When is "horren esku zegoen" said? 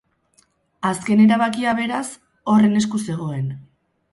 2.55-3.47